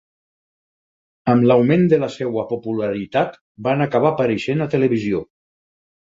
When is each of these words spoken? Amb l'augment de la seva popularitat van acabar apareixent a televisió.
Amb 1.33 1.43
l'augment 1.49 1.83
de 1.91 1.99
la 2.03 2.09
seva 2.13 2.45
popularitat 2.51 3.37
van 3.67 3.83
acabar 3.87 4.13
apareixent 4.13 4.65
a 4.65 4.69
televisió. 4.73 5.21